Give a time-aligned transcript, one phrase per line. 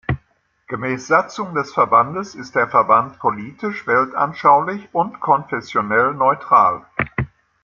[0.67, 6.83] Gemäß Satzung des Verbandes ist der Verband politisch, weltanschaulich und konfessionell neutral.